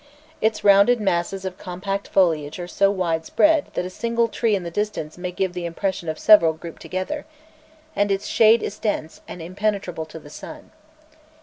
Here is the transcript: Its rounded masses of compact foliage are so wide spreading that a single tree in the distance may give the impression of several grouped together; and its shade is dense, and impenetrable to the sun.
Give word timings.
Its 0.41 0.63
rounded 0.63 0.99
masses 0.99 1.45
of 1.45 1.59
compact 1.59 2.07
foliage 2.07 2.57
are 2.57 2.67
so 2.67 2.89
wide 2.89 3.23
spreading 3.23 3.69
that 3.75 3.85
a 3.85 3.89
single 3.91 4.27
tree 4.27 4.55
in 4.55 4.63
the 4.63 4.71
distance 4.71 5.15
may 5.15 5.31
give 5.31 5.53
the 5.53 5.63
impression 5.63 6.09
of 6.09 6.17
several 6.17 6.53
grouped 6.53 6.81
together; 6.81 7.23
and 7.95 8.09
its 8.11 8.25
shade 8.25 8.63
is 8.63 8.79
dense, 8.79 9.21
and 9.27 9.43
impenetrable 9.43 10.07
to 10.07 10.17
the 10.17 10.31
sun. 10.31 10.71